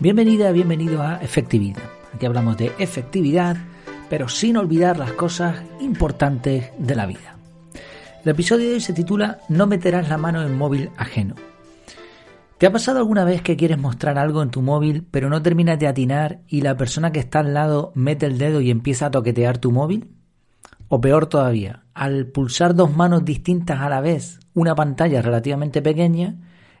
[0.00, 1.82] Bienvenida, bienvenido a Efectividad.
[2.14, 3.58] Aquí hablamos de efectividad,
[4.08, 7.36] pero sin olvidar las cosas importantes de la vida.
[8.24, 11.34] El episodio de hoy se titula No meterás la mano en móvil ajeno.
[12.56, 15.78] ¿Te ha pasado alguna vez que quieres mostrar algo en tu móvil pero no terminas
[15.78, 19.10] de atinar y la persona que está al lado mete el dedo y empieza a
[19.10, 20.12] toquetear tu móvil?
[20.88, 26.36] O peor todavía, al pulsar dos manos distintas a la vez una pantalla relativamente pequeña,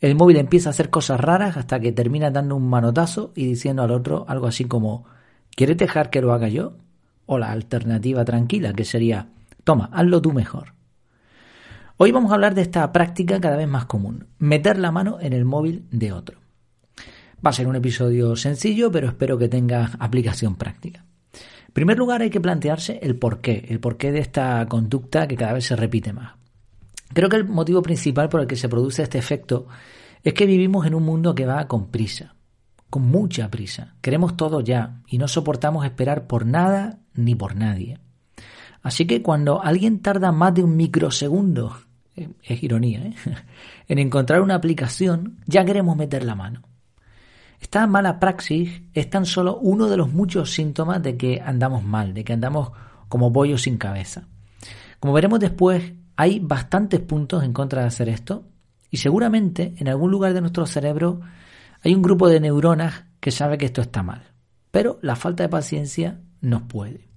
[0.00, 3.82] el móvil empieza a hacer cosas raras hasta que termina dando un manotazo y diciendo
[3.82, 5.06] al otro algo así como
[5.56, 6.76] ¿Quieres dejar que lo haga yo?
[7.26, 9.28] O la alternativa tranquila, que sería
[9.62, 10.74] Toma, hazlo tú mejor.
[11.96, 15.32] Hoy vamos a hablar de esta práctica cada vez más común, meter la mano en
[15.32, 16.38] el móvil de otro.
[17.44, 21.04] Va a ser un episodio sencillo, pero espero que tenga aplicación práctica.
[21.68, 25.52] En primer lugar hay que plantearse el porqué, el porqué de esta conducta que cada
[25.52, 26.32] vez se repite más.
[27.12, 29.66] Creo que el motivo principal por el que se produce este efecto
[30.22, 32.34] es que vivimos en un mundo que va con prisa,
[32.90, 33.94] con mucha prisa.
[34.00, 37.98] Queremos todo ya y no soportamos esperar por nada ni por nadie.
[38.82, 41.76] Así que cuando alguien tarda más de un microsegundo,
[42.14, 43.14] es ironía, ¿eh?
[43.88, 46.62] en encontrar una aplicación, ya queremos meter la mano.
[47.60, 52.12] Esta mala praxis es tan solo uno de los muchos síntomas de que andamos mal,
[52.12, 52.72] de que andamos
[53.08, 54.28] como pollo sin cabeza.
[55.00, 58.44] Como veremos después, hay bastantes puntos en contra de hacer esto
[58.90, 61.20] y seguramente en algún lugar de nuestro cerebro
[61.82, 64.22] hay un grupo de neuronas que sabe que esto está mal,
[64.70, 67.08] pero la falta de paciencia nos puede.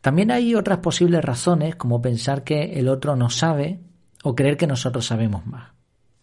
[0.00, 3.80] También hay otras posibles razones, como pensar que el otro no sabe
[4.22, 5.72] o creer que nosotros sabemos más.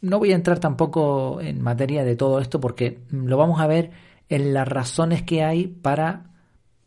[0.01, 3.91] No voy a entrar tampoco en materia de todo esto porque lo vamos a ver
[4.29, 6.31] en las razones que hay para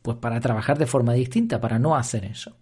[0.02, 2.56] pues para trabajar de forma distinta, para no hacer eso.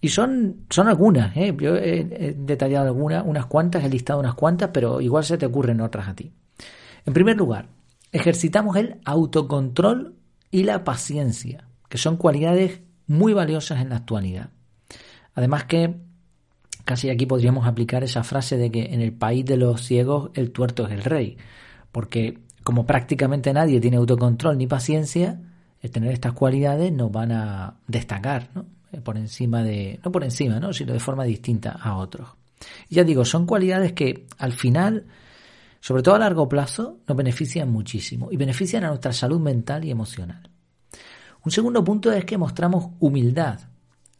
[0.00, 1.54] Y son, son algunas, ¿eh?
[1.58, 5.80] yo he, detallado algunas, unas cuantas, he listado unas cuantas, pero igual se te ocurren
[5.80, 6.32] otras a ti.
[7.04, 7.68] En primer lugar,
[8.12, 10.14] ejercitamos el autocontrol
[10.50, 14.50] y la paciencia, que son cualidades muy valiosas en la actualidad.
[15.34, 15.96] Además que
[16.84, 20.52] casi aquí podríamos aplicar esa frase de que en el país de los ciegos el
[20.52, 21.38] tuerto es el rey,
[21.90, 25.40] porque como prácticamente nadie tiene autocontrol ni paciencia,
[25.80, 28.77] el tener estas cualidades nos van a destacar, ¿no?
[28.92, 30.72] Eh, por encima de, no por encima, ¿no?
[30.72, 32.28] sino de forma distinta a otros.
[32.88, 35.06] Ya digo, son cualidades que al final,
[35.80, 39.90] sobre todo a largo plazo, nos benefician muchísimo y benefician a nuestra salud mental y
[39.90, 40.50] emocional.
[41.44, 43.60] Un segundo punto es que mostramos humildad.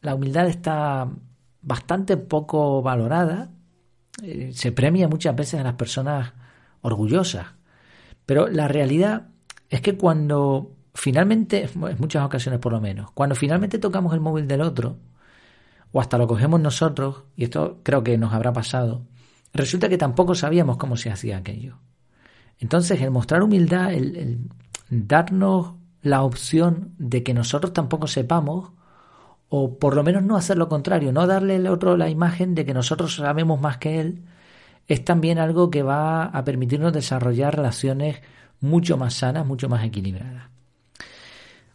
[0.03, 1.09] La humildad está
[1.63, 3.51] bastante poco valorada.
[4.23, 6.33] Eh, se premia muchas veces a las personas
[6.83, 7.47] orgullosas.
[8.25, 9.29] Pero la realidad
[9.69, 14.47] es que cuando finalmente, en muchas ocasiones por lo menos, cuando finalmente tocamos el móvil
[14.47, 14.97] del otro,
[15.93, 19.03] o hasta lo cogemos nosotros, y esto creo que nos habrá pasado,
[19.55, 21.79] resulta que tampoco sabíamos cómo se hacía aquello.
[22.59, 24.39] Entonces, el mostrar humildad, el, el
[24.91, 28.73] darnos la opción de que nosotros tampoco sepamos,
[29.49, 32.67] o por lo menos no hacer lo contrario, no darle al otro la imagen de
[32.67, 34.25] que nosotros sabemos más que él,
[34.89, 38.21] es también algo que va a permitirnos desarrollar relaciones
[38.61, 40.58] mucho más sanas, mucho más equilibradas.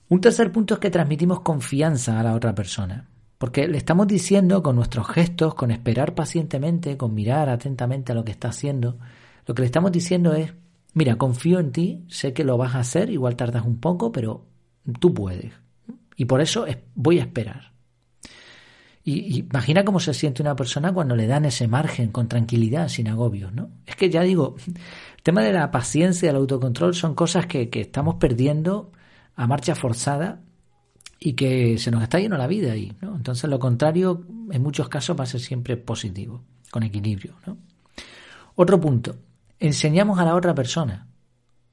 [0.09, 4.62] Un tercer punto es que transmitimos confianza a la otra persona, porque le estamos diciendo
[4.62, 8.97] con nuestros gestos, con esperar pacientemente, con mirar atentamente a lo que está haciendo,
[9.46, 10.53] lo que le estamos diciendo es,
[10.94, 14.46] mira, confío en ti, sé que lo vas a hacer, igual tardas un poco, pero
[15.00, 15.53] tú puedes.
[16.16, 16.66] Y por eso
[16.96, 17.74] voy a esperar.
[19.03, 23.09] Y, imagina cómo se siente una persona cuando le dan ese margen con tranquilidad, sin
[23.09, 23.69] agobios, ¿no?
[23.86, 27.69] Es que ya digo, el tema de la paciencia y el autocontrol son cosas que,
[27.74, 28.92] estamos perdiendo
[29.36, 30.42] a marcha forzada
[31.20, 33.16] y que se nos está yendo la vida ahí, ¿no?
[33.16, 37.58] Entonces lo contrario en muchos casos va a ser siempre positivo, con equilibrio, ¿no?
[38.56, 39.16] Otro punto,
[39.60, 41.08] enseñamos a la otra persona.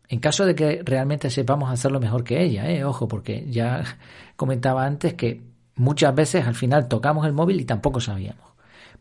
[0.08, 2.84] En caso de que realmente sepamos hacerlo mejor que ella, ¿eh?
[2.84, 3.84] ojo, porque ya
[4.36, 5.42] comentaba antes que
[5.74, 8.50] muchas veces al final tocamos el móvil y tampoco sabíamos.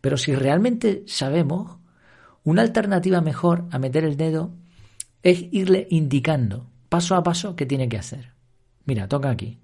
[0.01, 1.77] Pero si realmente sabemos,
[2.43, 4.51] una alternativa mejor a meter el dedo
[5.23, 8.38] es irle indicando paso a paso qué tiene que hacer.
[8.89, 9.59] Mira, toca aquí.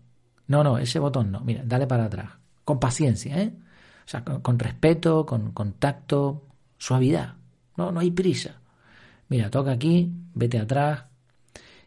[0.48, 1.42] No, no, ese botón no.
[1.42, 2.30] Mira, dale para atrás.
[2.64, 3.54] Con paciencia, ¿eh?
[4.06, 6.46] O sea, con, respeto, con contacto,
[6.78, 7.34] suavidad.
[7.76, 8.62] No, no hay prisa
[9.28, 11.06] mira, toca aquí, vete atrás.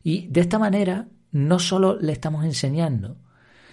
[0.02, 3.16] Y de esta manera no solo le estamos enseñando,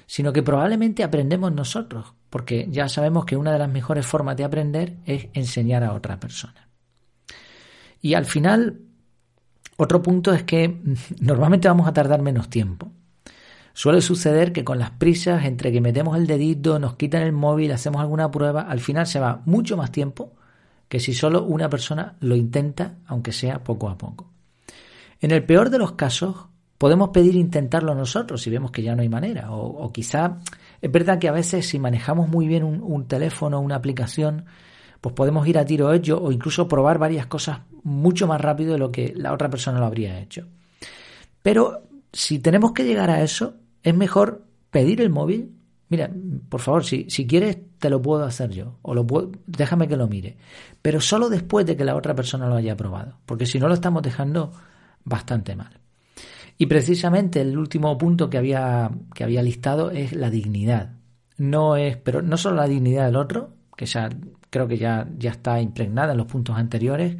[0.05, 4.43] sino que probablemente aprendemos nosotros, porque ya sabemos que una de las mejores formas de
[4.43, 6.69] aprender es enseñar a otra persona.
[8.01, 8.81] Y al final,
[9.77, 10.81] otro punto es que
[11.19, 12.91] normalmente vamos a tardar menos tiempo.
[13.75, 17.73] Suele suceder que con las prisas, entre que metemos el dedito, nos quitan el móvil,
[17.73, 20.31] hacemos alguna prueba, al final se va mucho más tiempo
[20.87, 24.31] que si solo una persona lo intenta, aunque sea poco a poco.
[25.19, 26.45] En el peor de los casos,
[26.77, 29.51] podemos pedir intentarlo nosotros si vemos que ya no hay manera.
[29.51, 30.39] O, quizá
[30.81, 34.45] es verdad que a veces si manejamos muy bien un, un teléfono, una aplicación,
[35.01, 38.79] pues podemos ir a tiro hecho o incluso probar varias cosas mucho más rápido de
[38.79, 40.47] lo que la otra persona lo habría hecho.
[41.41, 41.83] Pero
[42.13, 45.51] si tenemos que llegar a eso, es mejor pedir el móvil.
[45.89, 46.09] Mira,
[46.49, 48.79] por favor, si, si quieres, te lo puedo hacer yo.
[48.81, 50.37] O lo puedo, déjame que lo mire.
[50.81, 53.19] Pero solo después de que la otra persona lo haya probado.
[53.27, 54.51] Porque si no, lo estamos dejando
[55.03, 55.79] bastante mal.
[56.57, 60.93] Y precisamente el último punto que había, que había listado es la dignidad.
[61.37, 64.09] No es, pero no solo la dignidad del otro, que ya
[64.49, 67.17] creo que ya, ya está impregnada en los puntos anteriores,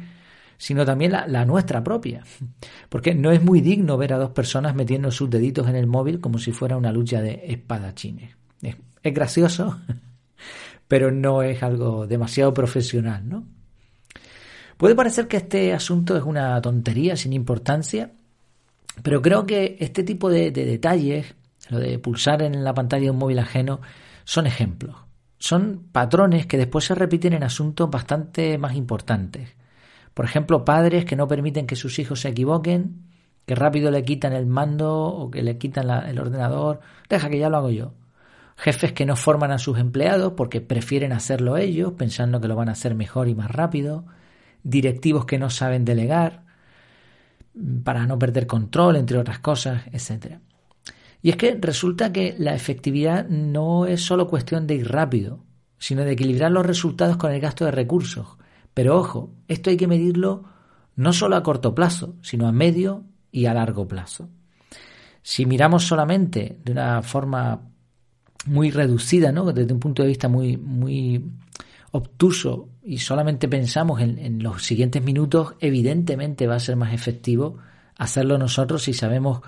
[0.58, 2.22] sino también la, nuestra propia.
[2.88, 6.20] Porque no es muy digno ver a dos personas metiendo sus deditos en el móvil
[6.20, 8.36] como si fuera una lucha de espadachines.
[8.62, 9.78] Es, es gracioso,
[10.88, 13.44] pero no es algo demasiado profesional, ¿no?
[14.76, 18.12] Puede parecer que este asunto es una tontería sin importancia,
[19.02, 21.34] pero creo que este tipo de, de detalles,
[21.70, 23.80] lo de pulsar en la pantalla de un móvil ajeno,
[24.24, 25.06] son ejemplos
[25.38, 29.50] son patrones que después se repiten en asuntos bastante más importantes.
[30.16, 33.02] Por ejemplo, padres que no permiten que sus hijos se equivoquen,
[33.44, 37.50] que rápido le quitan el mando o que le quitan el ordenador, deja que ya
[37.50, 37.92] lo hago yo.
[38.56, 42.70] Jefes que no forman a sus empleados porque prefieren hacerlo ellos, pensando que lo van
[42.70, 44.06] a hacer mejor y más rápido.
[44.62, 46.44] Directivos que no saben delegar
[47.84, 50.38] para no perder control, entre otras cosas, etc.
[51.20, 55.44] Y es que resulta que la efectividad no es solo cuestión de ir rápido,
[55.76, 58.38] sino de equilibrar los resultados con el gasto de recursos.
[58.76, 60.44] Pero ojo, esto hay que medirlo
[60.96, 64.28] no solo a corto plazo, sino a medio y a largo plazo.
[65.22, 67.58] Si miramos solamente de una forma
[68.44, 69.50] muy reducida, ¿no?
[69.50, 71.24] desde un punto de vista muy, muy
[71.92, 77.56] obtuso y solamente pensamos en, en los siguientes minutos, evidentemente va a ser más efectivo
[77.96, 79.40] hacerlo nosotros si sabemos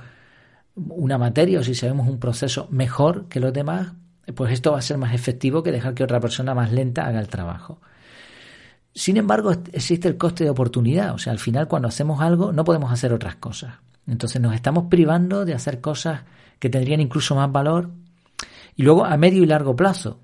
[0.75, 3.93] una materia o si sabemos un proceso mejor que los demás,
[4.35, 7.21] pues esto va a ser más efectivo que dejar que otra persona más lenta haga
[7.21, 7.83] el trabajo.
[8.99, 12.65] Sin embargo, existe el coste de oportunidad, o sea, al final cuando hacemos algo no
[12.65, 13.75] podemos hacer otras cosas.
[14.09, 16.23] Entonces nos estamos privando de hacer cosas
[16.59, 17.91] que tendrían incluso más valor.
[18.75, 20.19] Y luego a medio y largo plazo,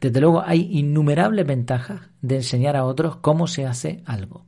[0.00, 4.46] desde luego hay innumerables ventajas de enseñar a otros cómo se hace algo.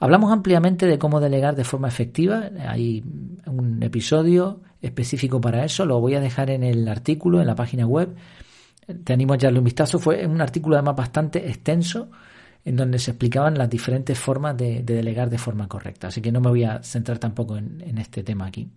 [0.00, 2.48] Hablamos ampliamente de cómo delegar de forma efectiva.
[2.66, 3.04] Hay
[3.44, 5.84] un episodio específico para eso.
[5.84, 8.16] Lo voy a dejar en el artículo, en la página web.
[9.04, 9.98] Te animo a echarle un vistazo.
[9.98, 12.08] Fue un artículo además bastante extenso
[12.66, 16.08] en donde se explicaban las diferentes formas de, delegar de forma correcta.
[16.08, 18.68] Así que no me voy a centrar tampoco en este tema aquí.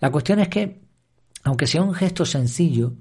[0.00, 0.80] La cuestión es que,
[1.42, 2.94] aunque sea un gesto sencillo,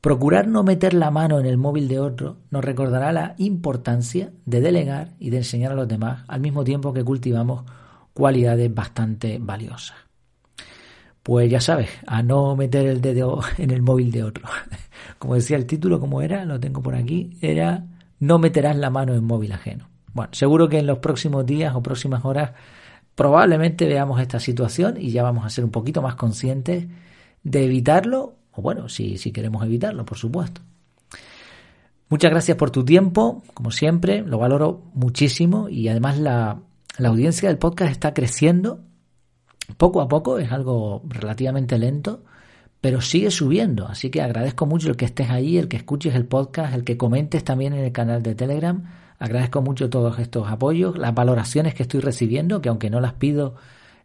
[0.00, 4.62] Procurar no meter la mano en el móvil de otro nos recordará la importancia de
[4.62, 7.64] delegar y de enseñar a los demás al mismo tiempo que cultivamos
[8.14, 9.98] cualidades bastante valiosas.
[11.22, 14.48] Pues ya sabes, a no meter el dedo en el móvil de otro.
[15.18, 17.84] Como decía el título, como era, lo tengo por aquí, era
[18.20, 19.88] no meterás la mano en móvil ajeno.
[20.12, 22.52] Bueno, seguro que en los próximos días o próximas horas
[23.14, 26.86] probablemente veamos esta situación y ya vamos a ser un poquito más conscientes
[27.42, 30.60] de evitarlo o bueno, si, si queremos evitarlo, por supuesto.
[32.08, 36.60] Muchas gracias por tu tiempo, como siempre, lo valoro muchísimo y además la,
[36.98, 38.80] la audiencia del podcast está creciendo
[39.76, 42.24] poco a poco, es algo relativamente lento,
[42.80, 43.86] pero sigue subiendo.
[43.86, 46.96] Así que agradezco mucho el que estés ahí, el que escuches el podcast, el que
[46.96, 48.84] comentes también en el canal de Telegram.
[49.18, 53.54] Agradezco mucho todos estos apoyos, las valoraciones que estoy recibiendo, que aunque no las pido,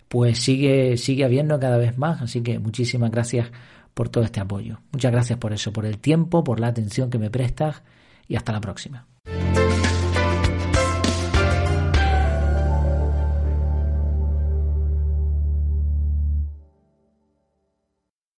[0.10, 2.22] pues sigue, sigue habiendo cada vez más.
[2.22, 3.50] Así que muchísimas gracias
[3.94, 4.79] por todo este apoyo.
[4.91, 7.82] Muchas gracias por eso, por el tiempo, por la atención que me prestas
[8.27, 9.14] y hasta la próxima.